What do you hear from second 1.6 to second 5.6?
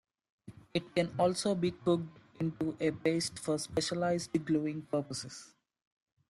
cooked into a paste for specialised gluing purposes.